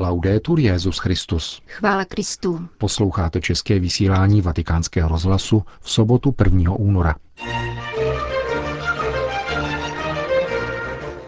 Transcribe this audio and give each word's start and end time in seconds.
Laudetur 0.00 0.60
Jezus 0.60 0.98
Christus. 0.98 1.62
Chvála 1.66 2.04
Kristu. 2.04 2.68
Posloucháte 2.78 3.40
české 3.40 3.78
vysílání 3.78 4.40
Vatikánského 4.40 5.08
rozhlasu 5.08 5.62
v 5.80 5.90
sobotu 5.90 6.34
1. 6.44 6.72
února. 6.72 7.14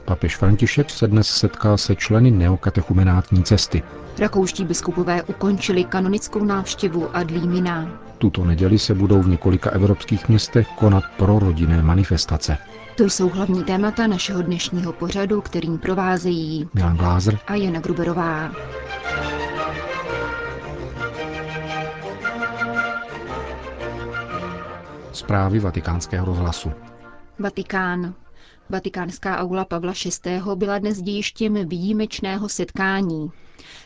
Papež 0.05 0.37
František 0.37 0.91
se 0.91 1.09
dnes 1.09 1.27
setkal 1.27 1.79
se 1.79 1.97
členy 1.97 2.31
neokatechumenátní 2.31 3.45
cesty. 3.45 3.83
Rakouští 4.19 4.65
biskupové 4.65 5.23
ukončili 5.23 5.85
kanonickou 5.85 6.45
návštěvu 6.45 7.17
Adlímina. 7.17 8.01
Tuto 8.19 8.45
neděli 8.45 8.79
se 8.79 8.95
budou 8.95 9.23
v 9.23 9.29
několika 9.29 9.71
evropských 9.71 10.29
městech 10.29 10.69
konat 10.79 11.05
prorodinné 11.17 11.83
manifestace. 11.83 12.59
To 12.97 13.05
jsou 13.05 13.29
hlavní 13.29 13.65
témata 13.65 14.07
našeho 14.07 14.43
dnešního 14.43 14.93
pořadu, 14.93 15.41
kterým 15.41 15.79
provázejí 15.79 16.69
Milan 16.75 16.97
Glázer 16.97 17.39
a 17.47 17.55
Jana 17.55 17.81
Gruberová. 17.81 18.53
Zprávy 25.13 25.59
vatikánského 25.59 26.27
rozhlasu. 26.27 26.73
Vatikán. 27.39 28.15
Vatikánská 28.71 29.39
aula 29.39 29.65
Pavla 29.65 29.93
VI. 30.25 30.41
byla 30.55 30.79
dnes 30.79 31.03
dějištěm 31.03 31.69
výjimečného 31.69 32.49
setkání. 32.49 33.31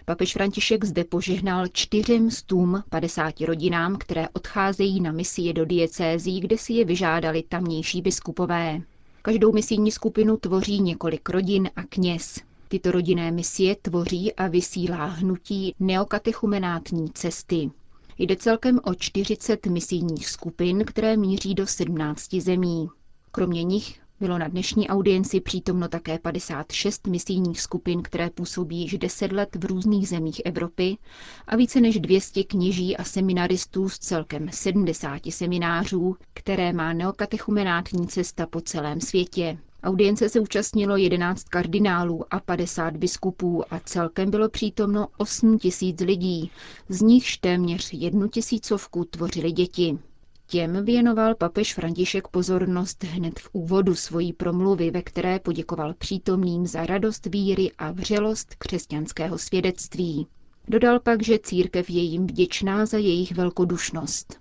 Papež 0.05 0.32
František 0.32 0.84
zde 0.84 1.05
požehnal 1.05 1.66
čtyřem 1.73 2.30
stům 2.30 2.82
50 2.91 3.41
rodinám, 3.41 3.96
které 3.96 4.29
odcházejí 4.29 5.01
na 5.01 5.12
misie 5.12 5.52
do 5.52 5.65
diecézí, 5.65 6.41
kde 6.41 6.59
si 6.59 6.73
je 6.73 6.84
vyžádali 6.84 7.43
tamnější 7.43 8.02
biskupové. 8.02 8.80
Každou 9.27 9.52
misijní 9.52 9.91
skupinu 9.92 10.37
tvoří 10.37 10.80
několik 10.80 11.28
rodin 11.28 11.70
a 11.77 11.82
kněz. 11.82 12.41
Tyto 12.69 12.91
rodinné 12.91 13.30
misie 13.30 13.77
tvoří 13.77 14.34
a 14.34 14.48
vysílá 14.48 15.05
hnutí 15.05 15.74
neokatechumenátní 15.80 17.10
cesty. 17.10 17.70
Jde 18.18 18.37
celkem 18.37 18.80
o 18.84 18.95
40 18.95 19.66
misijních 19.66 20.29
skupin, 20.29 20.84
které 20.84 21.16
míří 21.16 21.54
do 21.54 21.66
17 21.66 22.34
zemí. 22.34 22.88
Kromě 23.30 23.65
nich 23.65 24.01
bylo 24.20 24.38
na 24.38 24.48
dnešní 24.48 24.88
audienci 24.88 25.40
přítomno 25.40 25.88
také 25.88 26.18
56 26.18 27.07
misijních 27.07 27.60
skupin, 27.60 28.02
které 28.02 28.30
působí 28.30 28.76
již 28.80 28.98
10 28.98 29.32
let 29.32 29.56
v 29.56 29.65
různých 29.65 30.09
zemích 30.09 30.43
Evropy 30.45 30.96
a 31.46 31.56
více 31.56 31.80
než 31.80 32.01
200 32.01 32.45
kněží 32.45 32.96
a 32.96 33.04
seminaristů 33.04 33.88
z 33.88 33.98
celkem 33.98 34.48
70 34.52 35.21
seminářů, 35.30 36.16
které 36.34 36.73
má 36.73 36.93
neokatechumenátní 36.93 38.06
cesta 38.09 38.46
po 38.46 38.60
celém 38.60 39.01
světě. 39.01 39.59
Audience 39.84 40.28
se 40.28 40.40
účastnilo 40.40 40.96
11 40.96 41.45
kardinálů 41.49 42.24
a 42.34 42.40
50 42.40 42.96
biskupů 42.96 43.74
a 43.74 43.80
celkem 43.84 44.30
bylo 44.30 44.49
přítomno 44.49 45.06
8 45.16 45.59
tisíc 45.59 46.01
lidí, 46.01 46.51
z 46.88 47.02
nichž 47.02 47.37
téměř 47.37 47.93
jednu 47.93 48.28
tisícovku 48.28 49.04
tvořili 49.04 49.52
děti. 49.52 49.99
Těm 50.46 50.84
věnoval 50.84 51.34
papež 51.34 51.74
František 51.74 52.28
pozornost 52.28 53.04
hned 53.04 53.40
v 53.40 53.48
úvodu 53.52 53.95
svojí 53.95 54.32
promluvy, 54.32 54.90
ve 54.90 55.02
které 55.02 55.38
poděkoval 55.38 55.95
přítomným 55.95 56.66
za 56.66 56.87
radost 56.87 57.26
víry 57.26 57.70
a 57.78 57.90
vřelost 57.90 58.54
křesťanského 58.54 59.38
svědectví. 59.38 60.26
Dodal 60.68 61.00
pak, 61.00 61.22
že 61.22 61.38
církev 61.38 61.90
je 61.90 62.02
jim 62.02 62.26
vděčná 62.26 62.87
za 62.87 62.98
jejich 62.98 63.32
velkodušnost. 63.32 64.41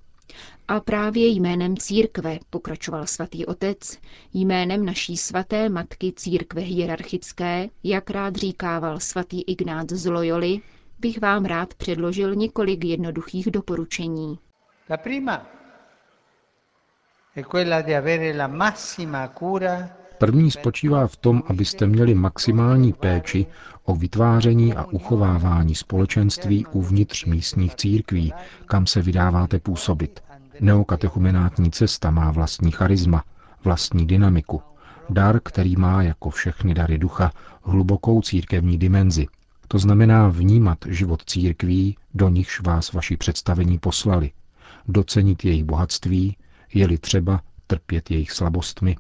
A 0.68 0.80
právě 0.80 1.28
jménem 1.28 1.78
církve, 1.78 2.40
pokračoval 2.50 3.08
svatý 3.08 3.46
otec, 3.46 3.98
jménem 4.34 4.86
naší 4.86 5.18
svaté 5.18 5.70
matky 5.70 6.14
církve 6.16 6.62
hierarchické, 6.62 7.70
jak 7.84 8.10
rád 8.10 8.36
říkával 8.36 9.00
svatý 9.00 9.42
Ignác 9.42 9.90
z 9.90 10.06
Loyoli, 10.06 10.62
bych 11.00 11.22
vám 11.22 11.46
rád 11.46 11.74
předložil 11.74 12.36
několik 12.36 12.86
jednoduchých 12.86 13.52
doporučení. 13.52 14.40
La 14.90 14.98
prima 14.98 15.63
První 20.18 20.52
spočívá 20.52 21.08
v 21.08 21.16
tom, 21.16 21.44
abyste 21.48 21.88
měli 21.88 22.16
maximální 22.16 22.94
péči 22.94 23.46
o 23.84 23.96
vytváření 23.96 24.74
a 24.74 24.86
uchovávání 24.86 25.76
společenství 25.76 26.66
uvnitř 26.66 27.26
místních 27.26 27.76
církví, 27.76 28.34
kam 28.66 28.88
se 28.88 29.02
vydáváte 29.02 29.60
působit. 29.60 30.20
Neokatechumenátní 30.60 31.72
cesta 31.72 32.12
má 32.12 32.32
vlastní 32.32 32.72
charisma, 32.72 33.24
vlastní 33.64 34.08
dynamiku, 34.08 34.62
dar, 35.10 35.40
který 35.44 35.76
má, 35.76 36.04
jako 36.04 36.30
všechny 36.30 36.74
dary 36.74 36.98
ducha, 36.98 37.32
hlubokou 37.64 38.22
církevní 38.22 38.78
dimenzi. 38.78 39.28
To 39.68 39.80
znamená 39.80 40.28
vnímat 40.28 40.78
život 40.88 41.24
církví, 41.26 41.98
do 42.14 42.30
nichž 42.30 42.62
vás 42.62 42.94
vaši 42.94 43.18
představení 43.18 43.80
poslali, 43.80 44.32
docenit 44.88 45.46
jejich 45.46 45.64
bohatství, 45.64 46.38
je-li 46.74 46.98
třeba 46.98 47.42
trpět 47.68 48.12
jejich 48.12 48.32
slabostmi 48.32 48.96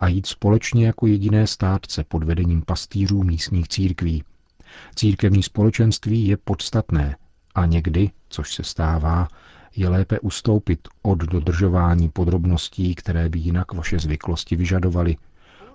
a 0.00 0.08
jít 0.08 0.26
společně 0.26 0.86
jako 0.86 1.06
jediné 1.06 1.46
státce 1.46 2.04
pod 2.04 2.24
vedením 2.24 2.62
pastýřů 2.62 3.22
místních 3.22 3.68
církví. 3.68 4.24
Církevní 4.94 5.42
společenství 5.42 6.26
je 6.26 6.36
podstatné 6.36 7.16
a 7.54 7.66
někdy, 7.66 8.10
což 8.28 8.54
se 8.54 8.64
stává, 8.64 9.28
je 9.76 9.88
lépe 9.88 10.20
ustoupit 10.20 10.88
od 11.02 11.18
dodržování 11.18 12.08
podrobností, 12.08 12.94
které 12.94 13.28
by 13.28 13.38
jinak 13.38 13.72
vaše 13.72 13.98
zvyklosti 13.98 14.56
vyžadovaly, 14.56 15.16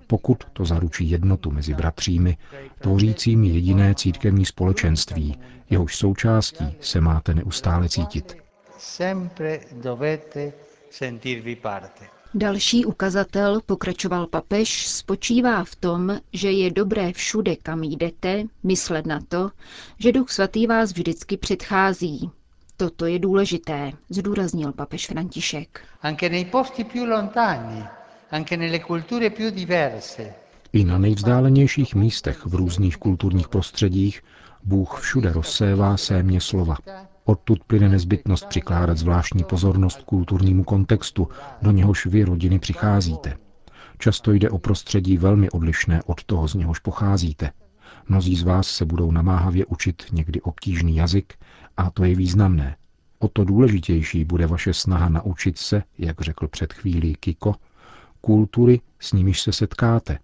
pokud 0.07 0.43
to 0.53 0.65
zaručí 0.65 1.09
jednotu 1.09 1.51
mezi 1.51 1.73
bratřími, 1.73 2.37
tvořícími 2.79 3.47
jediné 3.47 3.95
církevní 3.95 4.45
společenství, 4.45 5.37
jehož 5.69 5.95
součástí 5.95 6.75
se 6.81 7.01
máte 7.01 7.33
neustále 7.33 7.89
cítit. 7.89 8.37
Další 12.33 12.85
ukazatel, 12.85 13.61
pokračoval 13.65 14.27
papež, 14.27 14.87
spočívá 14.87 15.63
v 15.63 15.75
tom, 15.75 16.19
že 16.33 16.51
je 16.51 16.71
dobré 16.71 17.13
všude, 17.13 17.55
kam 17.55 17.83
jdete, 17.83 18.43
myslet 18.63 19.05
na 19.05 19.19
to, 19.27 19.51
že 19.99 20.11
Duch 20.11 20.29
Svatý 20.29 20.67
vás 20.67 20.91
vždycky 20.91 21.37
předchází. 21.37 22.31
Toto 22.77 23.05
je 23.05 23.19
důležité, 23.19 23.91
zdůraznil 24.09 24.71
papež 24.73 25.07
František. 25.07 25.81
I 30.73 30.83
na 30.83 30.97
nejvzdálenějších 30.97 31.95
místech 31.95 32.45
v 32.45 32.55
různých 32.55 32.97
kulturních 32.97 33.47
prostředích 33.47 34.21
Bůh 34.63 34.99
všude 35.01 35.33
rozsévá 35.33 35.97
sémě 35.97 36.41
slova. 36.41 36.75
Odtud 37.29 37.63
plyne 37.63 37.89
nezbytnost 37.89 38.45
přikládat 38.45 38.97
zvláštní 38.97 39.43
pozornost 39.43 40.03
kulturnímu 40.03 40.63
kontextu, 40.63 41.27
do 41.61 41.71
něhož 41.71 42.05
vy 42.05 42.23
rodiny 42.23 42.59
přicházíte. 42.59 43.37
Často 43.97 44.31
jde 44.31 44.49
o 44.49 44.57
prostředí 44.57 45.17
velmi 45.17 45.49
odlišné 45.49 46.03
od 46.03 46.23
toho, 46.23 46.47
z 46.47 46.53
něhož 46.53 46.79
pocházíte. 46.79 47.51
Mnozí 48.07 48.35
z 48.35 48.43
vás 48.43 48.67
se 48.67 48.85
budou 48.85 49.11
namáhavě 49.11 49.65
učit 49.65 50.03
někdy 50.11 50.41
obtížný 50.41 50.95
jazyk 50.95 51.33
a 51.77 51.89
to 51.89 52.03
je 52.03 52.15
významné. 52.15 52.75
O 53.19 53.27
to 53.27 53.45
důležitější 53.45 54.25
bude 54.25 54.47
vaše 54.47 54.73
snaha 54.73 55.09
naučit 55.09 55.57
se, 55.57 55.83
jak 55.97 56.21
řekl 56.21 56.47
před 56.47 56.73
chvílí 56.73 57.15
Kiko, 57.19 57.55
kultury, 58.21 58.81
s 58.99 59.13
nimiž 59.13 59.41
se 59.41 59.53
setkáte, 59.53 60.19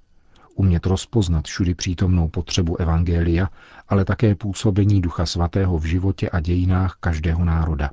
umět 0.56 0.86
rozpoznat 0.86 1.48
všudy 1.48 1.76
přítomnou 1.76 2.28
potřebu 2.28 2.78
Evangelia, 2.78 3.50
ale 3.88 4.06
také 4.06 4.36
působení 4.36 5.02
Ducha 5.02 5.26
Svatého 5.26 5.78
v 5.78 5.86
životě 5.86 6.30
a 6.30 6.40
dějinách 6.40 6.98
každého 7.00 7.46
národa. 7.46 7.90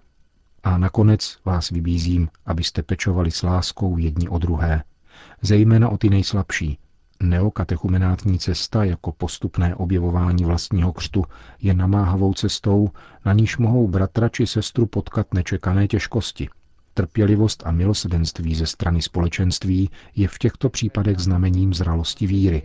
A 0.63 0.79
nakonec 0.79 1.39
vás 1.45 1.71
vybízím, 1.71 2.29
abyste 2.47 2.83
pečovali 2.83 3.31
s 3.31 3.43
láskou 3.43 3.99
jedni 3.99 4.29
o 4.29 4.39
druhé, 4.39 4.83
zejména 5.43 5.89
o 5.89 5.99
ty 5.99 6.11
nejslabší. 6.11 6.79
Neokatechumenátní 7.23 8.39
cesta 8.39 8.85
jako 8.85 9.13
postupné 9.13 9.75
objevování 9.75 10.45
vlastního 10.45 10.93
křtu 10.93 11.25
je 11.61 11.75
namáhavou 11.75 12.35
cestou, 12.35 12.91
na 13.25 13.33
níž 13.33 13.59
mohou 13.59 13.89
bratra 13.89 14.29
či 14.29 14.47
sestru 14.47 14.87
potkat 14.87 15.35
nečekané 15.35 15.89
těžkosti– 15.89 16.49
Trpělivost 16.95 17.63
a 17.67 17.71
milosedenství 17.71 18.55
ze 18.55 18.67
strany 18.67 19.03
společenství 19.03 19.91
je 20.17 20.29
v 20.29 20.39
těchto 20.39 20.69
případech 20.71 21.19
znamením 21.19 21.75
zralosti 21.75 22.27
víry. 22.27 22.63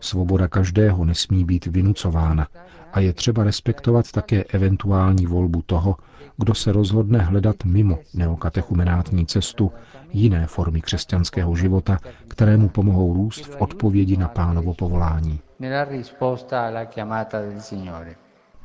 Svoboda 0.00 0.48
každého 0.48 1.04
nesmí 1.04 1.44
být 1.44 1.66
vynucována 1.66 2.48
a 2.92 3.00
je 3.00 3.12
třeba 3.12 3.44
respektovat 3.44 4.12
také 4.12 4.44
eventuální 4.44 5.26
volbu 5.26 5.62
toho, 5.62 5.96
kdo 6.36 6.54
se 6.54 6.72
rozhodne 6.72 7.18
hledat 7.18 7.56
mimo 7.64 7.98
neokatechumenátní 8.14 9.26
cestu 9.26 9.72
jiné 10.12 10.46
formy 10.46 10.80
křesťanského 10.80 11.56
života, 11.56 11.98
které 12.28 12.56
mu 12.56 12.68
pomohou 12.68 13.14
růst 13.14 13.46
v 13.46 13.56
odpovědi 13.60 14.16
na 14.16 14.28
pánovo 14.28 14.74
povolání. 14.74 15.40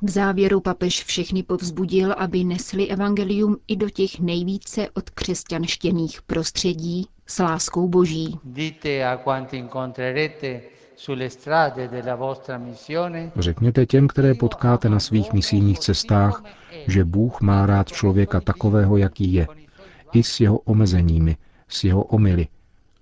V 0.01 0.09
závěru 0.09 0.59
papež 0.59 1.03
všechny 1.03 1.43
povzbudil, 1.43 2.15
aby 2.17 2.43
nesli 2.43 2.87
evangelium 2.87 3.57
i 3.67 3.75
do 3.75 3.89
těch 3.89 4.19
nejvíce 4.19 4.89
odkřesťanštěných 4.89 6.21
prostředí 6.21 7.07
s 7.27 7.39
láskou 7.39 7.87
boží. 7.87 8.39
Řekněte 13.35 13.85
těm, 13.85 14.07
které 14.07 14.33
potkáte 14.33 14.89
na 14.89 14.99
svých 14.99 15.33
misijních 15.33 15.79
cestách, 15.79 16.43
že 16.87 17.05
Bůh 17.05 17.41
má 17.41 17.65
rád 17.65 17.91
člověka 17.91 18.41
takového, 18.41 18.97
jaký 18.97 19.33
je, 19.33 19.47
i 20.13 20.23
s 20.23 20.39
jeho 20.39 20.57
omezeními, 20.57 21.37
s 21.67 21.83
jeho 21.83 22.03
omily 22.03 22.47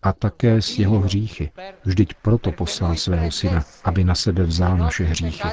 a 0.04 0.14
také 0.14 0.62
s 0.62 0.80
jeho 0.80 1.00
hříchy. 1.00 1.52
Vždyť 1.84 2.14
proto 2.22 2.52
poslal 2.52 2.96
svého 2.96 3.32
syna, 3.32 3.64
aby 3.84 4.04
na 4.04 4.16
sebe 4.16 4.44
vzal 4.44 4.78
naše 4.78 5.04
hříchy. 5.04 5.48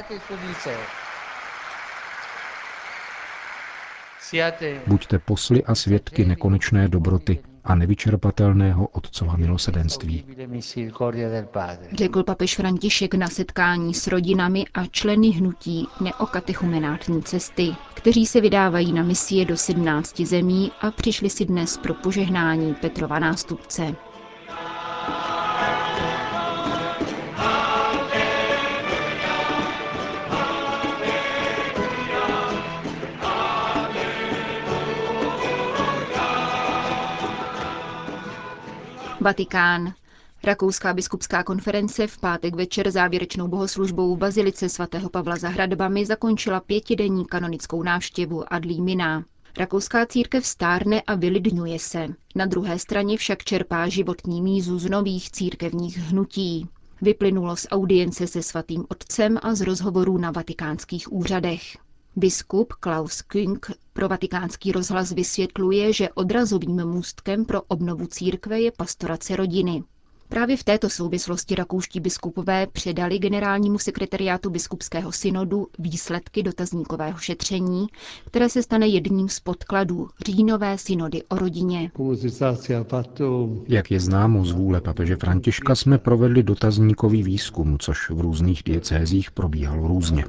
Buďte 4.87 5.19
posly 5.19 5.63
a 5.63 5.75
svědky 5.75 6.25
nekonečné 6.25 6.87
dobroty 6.87 7.39
a 7.63 7.75
nevyčerpatelného 7.75 8.87
Otcova 8.87 9.35
milosedenství. 9.35 10.25
Řekl 11.93 12.23
papež 12.23 12.55
František 12.55 13.13
na 13.13 13.27
setkání 13.27 13.93
s 13.93 14.07
rodinami 14.07 14.65
a 14.73 14.85
členy 14.85 15.29
hnutí 15.29 15.87
neokatechumenátní 16.01 17.23
cesty, 17.23 17.75
kteří 17.93 18.25
se 18.25 18.41
vydávají 18.41 18.93
na 18.93 19.03
misie 19.03 19.45
do 19.45 19.57
17 19.57 20.19
zemí 20.21 20.71
a 20.81 20.91
přišli 20.91 21.29
si 21.29 21.45
dnes 21.45 21.77
pro 21.77 21.93
požehnání 21.93 22.73
Petrova 22.73 23.19
nástupce. 23.19 23.95
Vatikán. 39.25 39.93
Rakouská 40.43 40.93
biskupská 40.93 41.43
konference 41.43 42.07
v 42.07 42.17
pátek 42.17 42.55
večer 42.55 42.91
závěrečnou 42.91 43.47
bohoslužbou 43.47 44.15
v 44.15 44.19
Bazilice 44.19 44.69
svatého 44.69 45.09
Pavla 45.09 45.35
za 45.35 45.49
hradbami 45.49 46.05
zakončila 46.05 46.59
pětidenní 46.59 47.25
kanonickou 47.25 47.83
návštěvu 47.83 48.53
Adlí 48.53 48.81
Miná. 48.81 49.23
Rakouská 49.57 50.05
církev 50.05 50.45
stárne 50.45 51.01
a 51.01 51.15
vylidňuje 51.15 51.79
se. 51.79 52.07
Na 52.35 52.45
druhé 52.45 52.79
straně 52.79 53.17
však 53.17 53.43
čerpá 53.43 53.87
životní 53.87 54.41
mízu 54.41 54.79
z 54.79 54.89
nových 54.89 55.31
církevních 55.31 55.97
hnutí. 55.97 56.69
Vyplynulo 57.01 57.55
z 57.55 57.67
audience 57.71 58.27
se 58.27 58.43
svatým 58.43 58.85
otcem 58.89 59.39
a 59.41 59.55
z 59.55 59.61
rozhovorů 59.61 60.17
na 60.17 60.31
vatikánských 60.31 61.13
úřadech. 61.13 61.77
Biskup 62.17 62.73
Klaus 62.73 63.21
Küng 63.21 63.71
pro 63.93 64.07
vatikánský 64.09 64.71
rozhlas 64.71 65.11
vysvětluje, 65.11 65.93
že 65.93 66.09
odrazovým 66.09 66.85
můstkem 66.85 67.45
pro 67.45 67.61
obnovu 67.61 68.05
církve 68.07 68.61
je 68.61 68.71
pastorace 68.71 69.35
rodiny. 69.35 69.83
Právě 70.29 70.57
v 70.57 70.63
této 70.63 70.89
souvislosti 70.89 71.55
rakouští 71.55 71.99
biskupové 71.99 72.67
předali 72.67 73.19
generálnímu 73.19 73.79
sekretariátu 73.79 74.49
biskupského 74.49 75.11
synodu 75.11 75.67
výsledky 75.79 76.43
dotazníkového 76.43 77.17
šetření, 77.19 77.87
které 78.25 78.49
se 78.49 78.63
stane 78.63 78.87
jedním 78.87 79.29
z 79.29 79.39
podkladů 79.39 80.07
říjnové 80.25 80.77
synody 80.77 81.23
o 81.29 81.35
rodině. 81.35 81.91
Jak 83.67 83.91
je 83.91 83.99
známo 83.99 84.45
z 84.45 84.51
vůle 84.51 84.81
papeže 84.81 85.15
Františka, 85.15 85.75
jsme 85.75 85.97
provedli 85.97 86.43
dotazníkový 86.43 87.23
výzkum, 87.23 87.77
což 87.79 88.09
v 88.09 88.19
různých 88.21 88.63
diecézích 88.63 89.31
probíhalo 89.31 89.87
různě. 89.87 90.25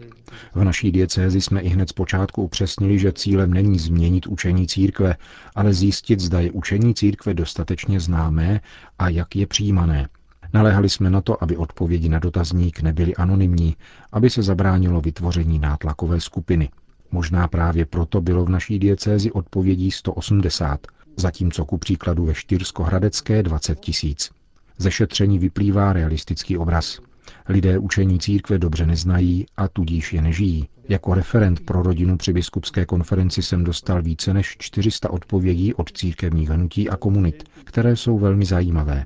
V 0.54 0.64
naší 0.64 0.92
diecézi 0.92 1.40
jsme 1.40 1.60
i 1.60 1.68
hned 1.68 1.88
zpočátku 1.88 2.42
upřesnili, 2.42 2.98
že 2.98 3.12
cílem 3.12 3.54
není 3.54 3.78
změnit 3.78 4.26
učení 4.26 4.66
církve, 4.66 5.16
ale 5.54 5.74
zjistit, 5.74 6.20
zda 6.20 6.40
je 6.40 6.50
učení 6.50 6.94
církve 6.94 7.34
dostatečně 7.34 8.00
známé 8.00 8.60
a 8.98 9.08
jak 9.08 9.36
je 9.36 9.46
přijímané. 9.46 10.08
Naléhali 10.52 10.88
jsme 10.88 11.10
na 11.10 11.20
to, 11.20 11.42
aby 11.42 11.56
odpovědi 11.56 12.08
na 12.08 12.18
dotazník 12.18 12.82
nebyly 12.82 13.16
anonymní, 13.16 13.76
aby 14.12 14.30
se 14.30 14.42
zabránilo 14.42 15.00
vytvoření 15.00 15.58
nátlakové 15.58 16.20
skupiny. 16.20 16.68
Možná 17.10 17.48
právě 17.48 17.86
proto 17.86 18.20
bylo 18.20 18.44
v 18.44 18.48
naší 18.48 18.78
diecézi 18.78 19.32
odpovědí 19.32 19.90
180, 19.90 20.86
zatímco 21.16 21.64
ku 21.64 21.78
příkladu 21.78 22.24
ve 22.24 22.32
Štýrsko-Hradecké 22.32 23.42
20 23.42 23.80
tisíc. 23.80 24.30
Ze 24.78 24.90
šetření 24.90 25.38
vyplývá 25.38 25.92
realistický 25.92 26.58
obraz. 26.58 27.00
Lidé 27.48 27.78
učení 27.78 28.18
církve 28.18 28.58
dobře 28.58 28.86
neznají 28.86 29.46
a 29.56 29.68
tudíž 29.68 30.12
je 30.12 30.22
nežijí. 30.22 30.68
Jako 30.88 31.14
referent 31.14 31.60
pro 31.60 31.82
rodinu 31.82 32.16
při 32.16 32.32
biskupské 32.32 32.86
konferenci 32.86 33.42
jsem 33.42 33.64
dostal 33.64 34.02
více 34.02 34.34
než 34.34 34.56
400 34.58 35.10
odpovědí 35.10 35.74
od 35.74 35.92
církevních 35.92 36.48
hnutí 36.48 36.90
a 36.90 36.96
komunit, 36.96 37.44
které 37.64 37.96
jsou 37.96 38.18
velmi 38.18 38.44
zajímavé. 38.44 39.04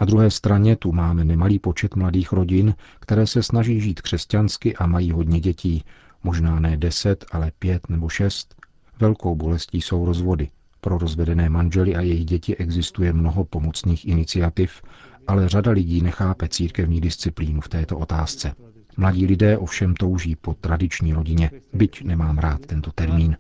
na 0.00 0.06
druhé 0.06 0.30
straně 0.30 0.76
tu 0.76 0.92
máme 0.92 1.24
nemalý 1.24 1.58
počet 1.58 1.96
mladých 1.96 2.32
rodin, 2.32 2.74
které 3.00 3.26
se 3.26 3.42
snaží 3.42 3.80
žít 3.80 4.00
křesťansky 4.00 4.76
a 4.76 4.86
mají 4.86 5.10
hodně 5.10 5.40
dětí, 5.40 5.84
možná 6.24 6.60
ne 6.60 6.76
deset, 6.76 7.24
ale 7.32 7.52
pět 7.58 7.88
nebo 7.88 8.08
šest. 8.08 8.54
Velkou 9.00 9.34
bolestí 9.34 9.80
jsou 9.80 10.04
rozvody. 10.04 10.48
Pro 10.80 10.98
rozvedené 10.98 11.48
manžely 11.48 11.96
a 11.96 12.00
jejich 12.00 12.24
děti 12.24 12.56
existuje 12.56 13.12
mnoho 13.12 13.44
pomocných 13.44 14.08
iniciativ, 14.08 14.82
ale 15.26 15.48
řada 15.48 15.70
lidí 15.70 16.00
nechápe 16.00 16.48
církevní 16.48 17.00
disciplínu 17.00 17.60
v 17.60 17.68
této 17.68 17.98
otázce. 17.98 18.52
Mladí 18.96 19.26
lidé 19.26 19.58
ovšem 19.58 19.94
touží 19.94 20.36
po 20.36 20.54
tradiční 20.54 21.12
rodině, 21.12 21.50
byť 21.72 22.04
nemám 22.04 22.38
rád 22.38 22.66
tento 22.66 22.92
termín, 22.92 23.36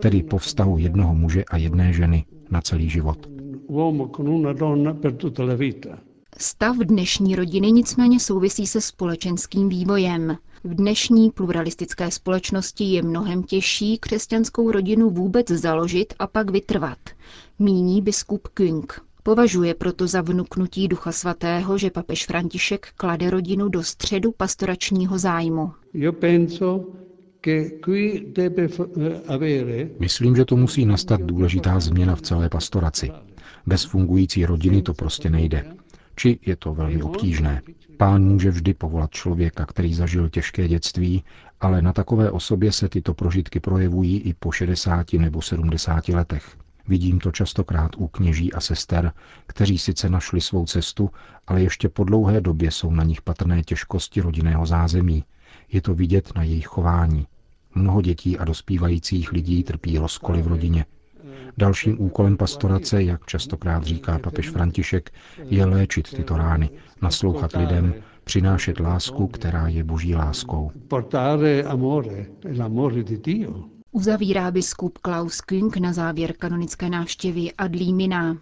tedy 0.00 0.22
po 0.22 0.38
vztahu 0.38 0.78
jednoho 0.78 1.14
muže 1.14 1.44
a 1.44 1.56
jedné 1.56 1.92
ženy 1.92 2.24
na 2.50 2.60
celý 2.60 2.90
život 2.90 3.41
uomo 3.68 4.08
con 4.08 4.28
una 4.28 4.52
donna 4.52 4.94
per 4.94 5.12
tutta 5.16 5.44
la 5.44 5.54
vita. 5.54 5.98
Stav 6.38 6.76
dnešní 6.76 7.36
rodiny 7.36 7.72
nicméně 7.72 8.20
souvisí 8.20 8.66
se 8.66 8.80
společenským 8.80 9.68
vývojem. 9.68 10.36
V 10.64 10.74
dnešní 10.74 11.30
pluralistické 11.30 12.10
společnosti 12.10 12.84
je 12.84 13.02
mnohem 13.02 13.42
těžší 13.42 13.98
křesťanskou 13.98 14.70
rodinu 14.70 15.10
vůbec 15.10 15.48
založit 15.48 16.14
a 16.18 16.26
pak 16.26 16.50
vytrvat, 16.50 16.98
míní 17.58 18.02
biskup 18.02 18.48
Küng. 18.48 19.00
Považuje 19.22 19.74
proto 19.74 20.06
za 20.06 20.20
vnuknutí 20.20 20.88
Ducha 20.88 21.12
Svatého, 21.12 21.78
že 21.78 21.90
papež 21.90 22.26
František 22.26 22.88
klade 22.96 23.30
rodinu 23.30 23.68
do 23.68 23.82
středu 23.82 24.32
pastoračního 24.32 25.18
zájmu. 25.18 25.72
Myslím, 29.98 30.36
že 30.36 30.44
to 30.44 30.56
musí 30.56 30.86
nastat 30.86 31.20
důležitá 31.22 31.80
změna 31.80 32.16
v 32.16 32.22
celé 32.22 32.48
pastoraci. 32.48 33.10
Bez 33.66 33.84
fungující 33.84 34.46
rodiny 34.46 34.82
to 34.82 34.94
prostě 34.94 35.30
nejde. 35.30 35.64
Či 36.16 36.38
je 36.46 36.56
to 36.56 36.74
velmi 36.74 37.02
obtížné. 37.02 37.62
Pán 37.96 38.24
může 38.24 38.50
vždy 38.50 38.74
povolat 38.74 39.10
člověka, 39.10 39.66
který 39.66 39.94
zažil 39.94 40.28
těžké 40.28 40.68
dětství, 40.68 41.24
ale 41.60 41.82
na 41.82 41.92
takové 41.92 42.30
osobě 42.30 42.72
se 42.72 42.88
tyto 42.88 43.14
prožitky 43.14 43.60
projevují 43.60 44.20
i 44.20 44.34
po 44.34 44.52
60 44.52 45.12
nebo 45.12 45.42
70 45.42 46.08
letech. 46.08 46.56
Vidím 46.88 47.18
to 47.20 47.32
častokrát 47.32 47.90
u 47.96 48.08
kněží 48.08 48.52
a 48.52 48.60
sester, 48.60 49.12
kteří 49.46 49.78
sice 49.78 50.08
našli 50.08 50.40
svou 50.40 50.66
cestu, 50.66 51.10
ale 51.46 51.62
ještě 51.62 51.88
po 51.88 52.04
dlouhé 52.04 52.40
době 52.40 52.70
jsou 52.70 52.90
na 52.90 53.04
nich 53.04 53.22
patrné 53.22 53.62
těžkosti 53.62 54.20
rodinného 54.20 54.66
zázemí. 54.66 55.24
Je 55.72 55.80
to 55.80 55.94
vidět 55.94 56.32
na 56.36 56.42
jejich 56.42 56.66
chování. 56.66 57.26
Mnoho 57.74 58.02
dětí 58.02 58.38
a 58.38 58.44
dospívajících 58.44 59.32
lidí 59.32 59.62
trpí 59.62 59.98
rozkoly 59.98 60.42
v 60.42 60.46
rodině. 60.46 60.84
Dalším 61.58 62.00
úkolem 62.00 62.36
pastorace, 62.36 63.02
jak 63.02 63.26
častokrát 63.26 63.84
říká 63.84 64.18
papež 64.18 64.50
František, 64.50 65.10
je 65.44 65.64
léčit 65.64 66.10
tyto 66.16 66.36
rány, 66.36 66.70
naslouchat 67.02 67.52
lidem, 67.52 67.94
přinášet 68.24 68.80
lásku, 68.80 69.26
která 69.26 69.68
je 69.68 69.84
boží 69.84 70.14
láskou. 70.14 70.70
Uzavírá 73.92 74.50
biskup 74.50 74.98
Klaus 74.98 75.40
Küng 75.40 75.76
na 75.76 75.92
závěr 75.92 76.32
kanonické 76.32 76.90
návštěvy 76.90 77.52
Adlímina. 77.52 78.36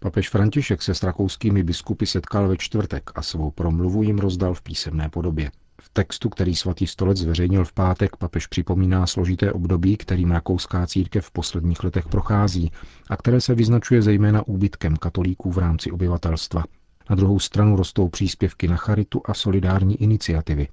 Papež 0.00 0.28
František 0.28 0.82
se 0.82 0.94
s 0.94 1.02
rakouskými 1.02 1.62
biskupy 1.62 2.06
setkal 2.06 2.48
ve 2.48 2.56
čtvrtek 2.56 3.10
a 3.14 3.22
svou 3.22 3.50
promluvu 3.50 4.02
jim 4.02 4.18
rozdal 4.18 4.54
v 4.54 4.62
písemné 4.62 5.08
podobě. 5.08 5.50
V 5.86 5.90
textu, 5.92 6.28
který 6.28 6.56
svatý 6.56 6.86
stolec 6.86 7.18
zveřejnil 7.18 7.64
v 7.64 7.72
pátek, 7.72 8.16
papež 8.16 8.46
připomíná 8.46 9.06
složité 9.06 9.52
období, 9.52 9.96
kterým 9.96 10.30
rakouská 10.30 10.86
církev 10.86 11.26
v 11.26 11.30
posledních 11.30 11.84
letech 11.84 12.08
prochází 12.08 12.72
a 13.10 13.16
které 13.16 13.40
se 13.40 13.54
vyznačuje 13.54 14.02
zejména 14.02 14.46
úbytkem 14.46 14.96
katolíků 14.96 15.52
v 15.52 15.58
rámci 15.58 15.90
obyvatelstva. 15.90 16.64
Na 17.10 17.16
druhou 17.16 17.38
stranu 17.38 17.76
rostou 17.76 18.08
příspěvky 18.08 18.68
na 18.68 18.76
charitu 18.76 19.22
a 19.24 19.34
solidární 19.34 20.02
iniciativy. 20.02 20.68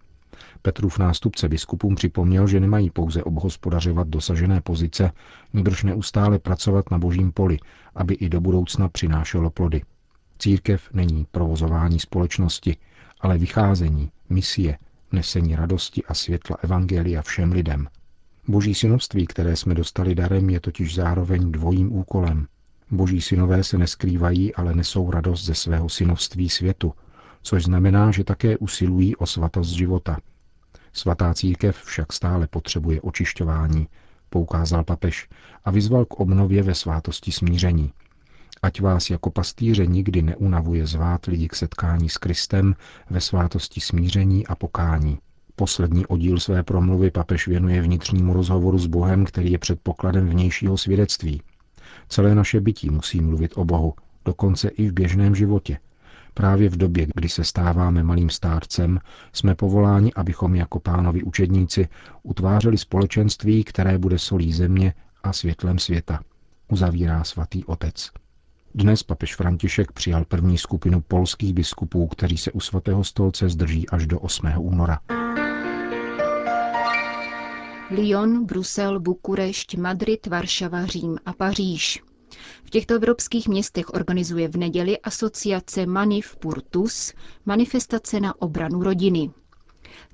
Petrův 0.62 1.00
nástupce 1.00 1.50
biskupům 1.50 1.96
připomněl, 1.96 2.48
že 2.48 2.60
nemají 2.60 2.90
pouze 2.90 3.24
obhospodařovat 3.24 4.08
dosažené 4.08 4.62
pozice, 4.62 5.12
níbrž 5.54 5.84
neustále 5.84 6.40
pracovat 6.40 6.92
na 6.92 6.98
božím 6.98 7.32
poli, 7.32 7.58
aby 7.96 8.14
i 8.14 8.30
do 8.30 8.42
budoucna 8.42 8.90
přinášelo 8.90 9.50
plody. 9.50 9.82
Církev 10.40 10.90
není 10.94 11.26
provozování 11.32 12.00
společnosti, 12.00 12.78
ale 13.22 13.38
vycházení, 13.38 14.12
misie, 14.30 14.78
nesení 15.14 15.56
radosti 15.56 16.04
a 16.04 16.14
světla 16.14 16.58
Evangelia 16.64 17.22
všem 17.22 17.52
lidem. 17.52 17.88
Boží 18.48 18.76
synovství, 18.76 19.28
které 19.28 19.56
jsme 19.56 19.74
dostali 19.74 20.16
darem, 20.16 20.50
je 20.50 20.60
totiž 20.60 20.96
zároveň 20.96 21.52
dvojím 21.52 21.94
úkolem. 21.94 22.48
Boží 22.92 23.22
synové 23.22 23.64
se 23.64 23.78
neskrývají, 23.78 24.56
ale 24.56 24.76
nesou 24.76 25.12
radost 25.12 25.46
ze 25.46 25.56
svého 25.56 25.90
synovství 25.90 26.50
světu, 26.50 26.94
což 27.42 27.64
znamená, 27.64 28.12
že 28.12 28.24
také 28.24 28.58
usilují 28.58 29.16
o 29.16 29.26
svatost 29.26 29.72
života. 29.72 30.18
Svatá 30.94 31.34
církev 31.34 31.78
však 31.84 32.14
stále 32.14 32.48
potřebuje 32.48 33.02
očišťování, 33.02 33.88
poukázal 34.30 34.84
papež 34.84 35.30
a 35.66 35.72
vyzval 35.72 36.06
k 36.06 36.14
obnově 36.14 36.64
ve 36.64 36.76
svátosti 36.76 37.32
smíření. 37.32 37.94
Ať 38.64 38.82
vás 38.82 39.10
jako 39.10 39.30
pastýře 39.30 39.86
nikdy 39.86 40.22
neunavuje 40.22 40.88
zvát 40.88 41.26
lidi 41.26 41.48
k 41.48 41.56
setkání 41.56 42.10
s 42.10 42.18
Kristem 42.18 42.76
ve 43.10 43.22
svátosti 43.22 43.82
smíření 43.82 44.48
a 44.48 44.56
pokání. 44.56 45.18
Poslední 45.56 46.06
oddíl 46.06 46.40
své 46.40 46.64
promluvy 46.64 47.12
papež 47.12 47.48
věnuje 47.48 47.82
vnitřnímu 47.82 48.34
rozhovoru 48.34 48.78
s 48.78 48.88
Bohem, 48.88 49.26
který 49.26 49.52
je 49.52 49.58
předpokladem 49.58 50.30
vnějšího 50.30 50.78
svědectví. 50.78 51.42
Celé 52.10 52.36
naše 52.36 52.62
bytí 52.62 52.90
musí 52.90 53.22
mluvit 53.22 53.52
o 53.56 53.66
Bohu, 53.66 53.94
dokonce 54.26 54.68
i 54.68 54.90
v 54.90 54.94
běžném 54.94 55.36
životě. 55.36 55.78
Právě 56.34 56.70
v 56.70 56.78
době, 56.78 57.08
kdy 57.16 57.30
se 57.30 57.44
stáváme 57.44 58.04
malým 58.04 58.30
stárcem, 58.30 59.00
jsme 59.34 59.56
povoláni, 59.56 60.14
abychom 60.14 60.56
jako 60.56 60.80
pánovi 60.80 61.24
učedníci 61.24 61.88
utvářeli 62.24 62.78
společenství, 62.78 63.64
které 63.64 63.98
bude 63.98 64.20
solí 64.20 64.54
země 64.54 64.94
a 65.24 65.34
světlem 65.34 65.80
světa, 65.80 66.20
uzavírá 66.68 67.24
svatý 67.24 67.66
otec. 67.66 68.12
Dnes 68.76 69.04
papež 69.04 69.36
František 69.36 69.92
přijal 69.92 70.26
první 70.26 70.58
skupinu 70.58 71.02
polských 71.02 71.54
biskupů, 71.54 72.08
kteří 72.08 72.38
se 72.38 72.52
u 72.52 72.60
svatého 72.60 73.04
stolce 73.04 73.50
zdrží 73.50 73.90
až 73.90 74.08
do 74.08 74.20
8. 74.20 74.48
února. 74.58 75.00
Lyon, 77.92 78.46
Brusel, 78.46 79.00
Bukurešť, 79.00 79.76
Madrid, 79.78 80.28
Varšava, 80.28 80.86
Řím 80.86 81.18
a 81.26 81.34
Paříž. 81.34 82.02
V 82.66 82.70
těchto 82.70 82.94
evropských 82.94 83.48
městech 83.48 83.90
organizuje 83.94 84.48
v 84.48 84.58
neděli 84.58 85.00
asociace 85.00 85.86
Manif 85.86 86.36
Purtus 86.36 87.14
manifestace 87.46 88.20
na 88.20 88.42
obranu 88.42 88.84
rodiny. 88.84 89.32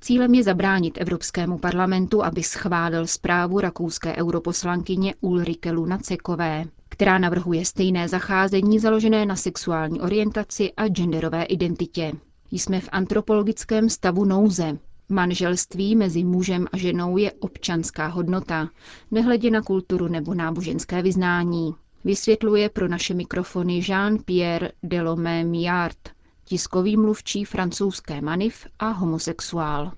Cílem 0.02 0.34
je 0.34 0.44
zabránit 0.44 0.98
Evropskému 1.02 1.58
parlamentu, 1.58 2.24
aby 2.24 2.44
schválil 2.44 3.08
zprávu 3.08 3.60
rakouské 3.60 4.16
europoslankyně 4.16 5.16
Ulrike 5.22 5.72
Lunacekové, 5.72 6.66
která 7.00 7.18
navrhuje 7.18 7.66
stejné 7.66 8.08
zacházení 8.08 8.80
založené 8.80 9.26
na 9.26 9.36
sexuální 9.36 10.02
orientaci 10.02 10.72
a 10.78 10.88
genderové 10.88 11.44
identitě. 11.44 12.12
Jsme 12.52 12.82
v 12.82 12.90
antropologickém 12.92 13.90
stavu 13.90 14.26
nouze. 14.26 14.78
Manželství 15.10 15.96
mezi 15.96 16.24
mužem 16.24 16.68
a 16.72 16.78
ženou 16.78 17.18
je 17.18 17.32
občanská 17.32 18.08
hodnota, 18.08 18.70
nehledě 19.12 19.52
na 19.52 19.62
kulturu 19.62 20.08
nebo 20.08 20.34
náboženské 20.34 21.02
vyznání. 21.02 21.72
Vysvětluje 22.04 22.70
pro 22.70 22.88
naše 22.88 23.14
mikrofony 23.14 23.80
Jean-Pierre 23.80 24.70
Delomé 24.84 25.44
Miard, 25.44 25.98
tiskový 26.50 26.98
mluvčí 26.98 27.46
francouzské 27.46 28.22
manif 28.22 28.68
a 28.80 28.88
homosexuál. 28.90 29.92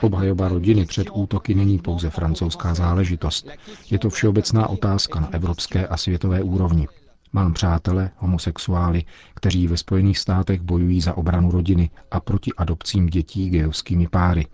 Obhajoba 0.00 0.48
rodiny 0.48 0.86
před 0.86 1.06
útoky 1.12 1.54
není 1.54 1.78
pouze 1.78 2.10
francouzská 2.10 2.74
záležitost. 2.74 3.48
Je 3.90 3.98
to 3.98 4.10
všeobecná 4.10 4.66
otázka 4.68 5.20
na 5.20 5.32
evropské 5.34 5.86
a 5.86 5.96
světové 5.96 6.42
úrovni. 6.42 6.88
Mám 7.32 7.52
přátele, 7.52 8.10
homosexuály, 8.16 9.04
kteří 9.34 9.66
ve 9.66 9.76
Spojených 9.76 10.18
státech 10.18 10.60
bojují 10.60 11.00
za 11.00 11.16
obranu 11.16 11.50
rodiny 11.50 11.90
a 12.10 12.20
proti 12.20 12.52
adopcím 12.56 13.06
dětí 13.06 13.50
gejovskými 13.50 14.08
páry. 14.08 14.46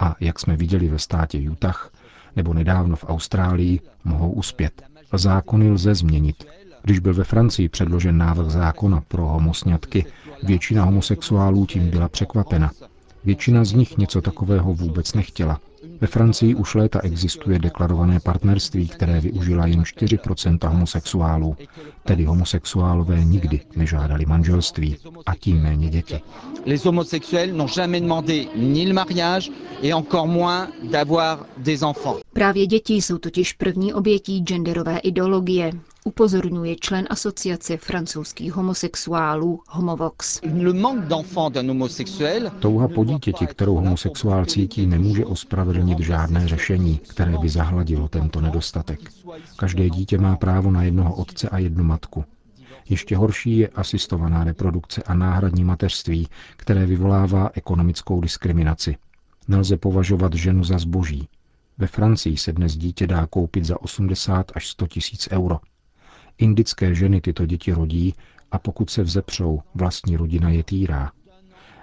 A 0.00 0.16
jak 0.20 0.38
jsme 0.38 0.56
viděli 0.56 0.88
ve 0.88 0.98
státě 0.98 1.50
Utah 1.50 1.92
nebo 2.36 2.54
nedávno 2.54 2.96
v 2.96 3.04
Austrálii, 3.08 3.80
mohou 4.04 4.30
uspět. 4.30 4.82
Zákony 5.12 5.70
lze 5.70 5.94
změnit. 5.94 6.46
Když 6.82 6.98
byl 6.98 7.14
ve 7.14 7.24
Francii 7.24 7.68
předložen 7.68 8.18
návrh 8.18 8.50
zákona 8.50 9.02
pro 9.08 9.26
homosňatky, 9.26 10.04
většina 10.42 10.84
homosexuálů 10.84 11.66
tím 11.66 11.90
byla 11.90 12.08
překvapena. 12.08 12.70
Většina 13.24 13.64
z 13.64 13.72
nich 13.72 13.98
něco 13.98 14.20
takového 14.20 14.74
vůbec 14.74 15.14
nechtěla. 15.14 15.60
Ve 16.00 16.06
Francii 16.06 16.54
už 16.54 16.74
léta 16.74 17.00
existuje 17.00 17.58
deklarované 17.58 18.20
partnerství, 18.20 18.88
které 18.88 19.20
využila 19.20 19.66
jen 19.66 19.82
4% 19.82 20.68
homosexuálů. 20.68 21.56
Tedy 22.04 22.24
homosexuálové 22.24 23.24
nikdy 23.24 23.60
nežádali 23.76 24.26
manželství 24.26 24.96
a 25.26 25.34
tím 25.34 25.62
méně 25.62 25.88
děti. 25.90 26.20
Les 26.66 26.84
homosexuels 26.84 27.52
n'ont 27.56 27.72
jamais 27.76 28.00
demandé 28.02 28.44
ni 28.56 28.86
le 28.86 28.92
mariage 28.94 29.50
et 29.82 29.94
encore 29.94 30.26
moins 30.28 30.68
d'avoir 30.90 31.38
des 31.56 31.82
enfants. 31.82 32.20
Právě 32.32 32.66
děti 32.66 32.94
jsou 32.94 33.18
totiž 33.18 33.52
první 33.52 33.94
obětí 33.94 34.40
genderové 34.40 34.98
ideologie, 34.98 35.72
upozorňuje 36.08 36.76
člen 36.80 37.04
asociace 37.10 37.76
francouzských 37.76 38.52
homosexuálů 38.52 39.60
Homovox. 39.68 40.40
Touha 42.58 42.88
po 42.88 43.04
dítěti, 43.04 43.46
kterou 43.46 43.74
homosexuál 43.74 44.44
cítí, 44.46 44.86
nemůže 44.86 45.24
ospravedlnit 45.24 45.98
žádné 46.00 46.48
řešení, 46.48 47.00
které 47.08 47.38
by 47.38 47.48
zahladilo 47.48 48.08
tento 48.08 48.40
nedostatek. 48.40 49.00
Každé 49.56 49.90
dítě 49.90 50.18
má 50.18 50.36
právo 50.36 50.70
na 50.70 50.82
jednoho 50.82 51.14
otce 51.14 51.48
a 51.48 51.58
jednu 51.58 51.84
matku. 51.84 52.24
Ještě 52.88 53.16
horší 53.16 53.58
je 53.58 53.68
asistovaná 53.68 54.44
reprodukce 54.44 55.02
a 55.02 55.14
náhradní 55.14 55.64
mateřství, 55.64 56.28
které 56.56 56.86
vyvolává 56.86 57.50
ekonomickou 57.54 58.20
diskriminaci. 58.20 58.96
Nelze 59.48 59.76
považovat 59.76 60.34
ženu 60.34 60.64
za 60.64 60.78
zboží. 60.78 61.28
Ve 61.78 61.86
Francii 61.86 62.36
se 62.36 62.52
dnes 62.52 62.76
dítě 62.76 63.06
dá 63.06 63.26
koupit 63.26 63.64
za 63.64 63.82
80 63.82 64.52
až 64.54 64.68
100 64.68 64.86
tisíc 64.86 65.28
euro. 65.32 65.58
Indické 66.38 66.94
ženy 66.94 67.20
tyto 67.20 67.46
děti 67.46 67.72
rodí 67.72 68.14
a 68.50 68.58
pokud 68.58 68.90
se 68.90 69.02
vzepřou, 69.02 69.60
vlastní 69.74 70.16
rodina 70.16 70.50
je 70.50 70.64
týrá. 70.64 71.12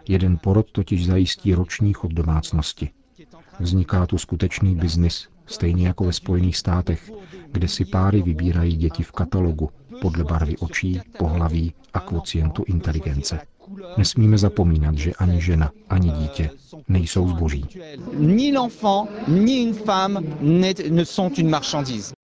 Jeden 0.07 0.37
porod 0.37 0.71
totiž 0.71 1.05
zajistí 1.05 1.53
roční 1.53 1.93
chod 1.93 2.13
domácnosti. 2.13 2.89
Vzniká 3.59 4.07
tu 4.07 4.17
skutečný 4.17 4.75
biznis, 4.75 5.27
stejně 5.45 5.87
jako 5.87 6.03
ve 6.03 6.13
Spojených 6.13 6.57
státech, 6.57 7.11
kde 7.51 7.67
si 7.67 7.85
páry 7.85 8.21
vybírají 8.21 8.75
děti 8.75 9.03
v 9.03 9.11
katalogu 9.11 9.69
podle 10.01 10.23
barvy 10.23 10.57
očí, 10.57 11.01
pohlaví 11.17 11.73
a 11.93 11.99
kvocientu 11.99 12.63
inteligence. 12.67 13.39
Nesmíme 13.97 14.37
zapomínat, 14.37 14.97
že 14.97 15.13
ani 15.13 15.41
žena, 15.41 15.71
ani 15.89 16.11
dítě 16.11 16.49
nejsou 16.87 17.29
zboží. 17.29 17.65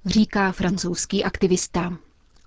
Říká 0.05 0.51
francouzský 0.51 1.23
aktivista. 1.23 1.97